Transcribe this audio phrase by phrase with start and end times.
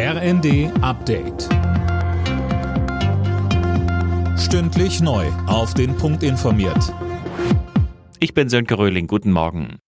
[0.00, 1.48] RND Update.
[4.38, 5.26] Stündlich neu.
[5.48, 6.94] Auf den Punkt informiert.
[8.20, 9.08] Ich bin Sönke Röhling.
[9.08, 9.80] Guten Morgen.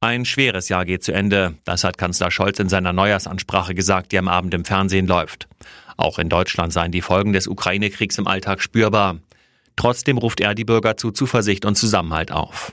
[0.00, 1.54] Ein schweres Jahr geht zu Ende.
[1.64, 5.48] Das hat Kanzler Scholz in seiner Neujahrsansprache gesagt, die am Abend im Fernsehen läuft.
[5.96, 9.16] Auch in Deutschland seien die Folgen des Ukraine-Kriegs im Alltag spürbar.
[9.76, 12.72] Trotzdem ruft er die Bürger zu Zuversicht und Zusammenhalt auf.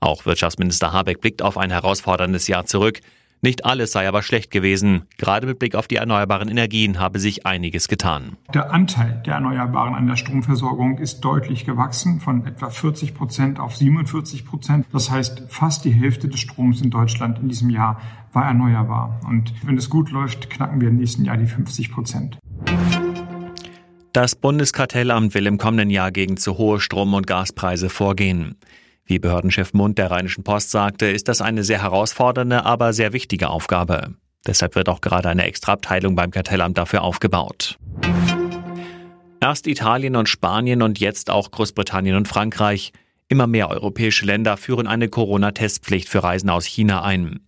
[0.00, 3.00] Auch Wirtschaftsminister Habeck blickt auf ein herausforderndes Jahr zurück.
[3.46, 5.02] Nicht alles sei aber schlecht gewesen.
[5.18, 8.36] Gerade mit Blick auf die erneuerbaren Energien habe sich einiges getan.
[8.52, 13.76] Der Anteil der Erneuerbaren an der Stromversorgung ist deutlich gewachsen, von etwa 40 Prozent auf
[13.76, 14.86] 47 Prozent.
[14.92, 18.00] Das heißt, fast die Hälfte des Stroms in Deutschland in diesem Jahr
[18.32, 19.20] war erneuerbar.
[19.28, 22.38] Und wenn es gut läuft, knacken wir im nächsten Jahr die 50 Prozent.
[24.12, 28.56] Das Bundeskartellamt will im kommenden Jahr gegen zu hohe Strom- und Gaspreise vorgehen.
[29.06, 33.48] Wie Behördenchef Mund der Rheinischen Post sagte, ist das eine sehr herausfordernde, aber sehr wichtige
[33.50, 34.14] Aufgabe.
[34.46, 37.78] Deshalb wird auch gerade eine Extraabteilung beim Kartellamt dafür aufgebaut.
[39.40, 42.92] Erst Italien und Spanien und jetzt auch Großbritannien und Frankreich.
[43.28, 47.40] Immer mehr europäische Länder führen eine Corona-Testpflicht für Reisen aus China ein.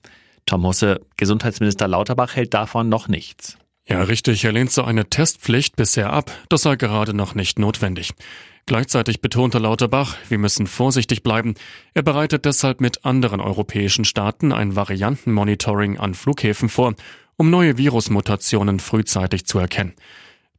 [0.47, 3.59] Tom Husse, Gesundheitsminister Lauterbach hält davon noch nichts.
[3.89, 4.45] Ja, richtig.
[4.45, 6.31] Er lehnt so eine Testpflicht bisher ab.
[6.49, 8.13] Das sei gerade noch nicht notwendig.
[8.67, 11.55] Gleichzeitig betonte Lauterbach, wir müssen vorsichtig bleiben.
[11.95, 16.95] Er bereitet deshalb mit anderen europäischen Staaten ein Variantenmonitoring an Flughäfen vor,
[17.39, 19.95] um neue Virusmutationen frühzeitig zu erkennen.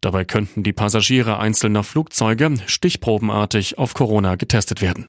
[0.02, 5.06] Dabei könnten die Passagiere einzelner Flugzeuge stichprobenartig auf Corona getestet werden.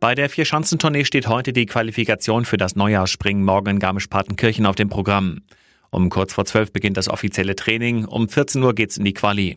[0.00, 4.88] Bei der Vierschanzentournee steht heute die Qualifikation für das Neujahrsspringen morgen in Garmisch-Partenkirchen auf dem
[4.88, 5.42] Programm.
[5.90, 9.56] Um kurz vor zwölf beginnt das offizielle Training, um 14 Uhr geht's in die Quali.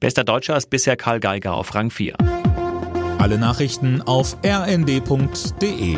[0.00, 2.16] Bester Deutscher ist bisher Karl Geiger auf Rang 4.
[3.18, 5.96] Alle Nachrichten auf rnd.de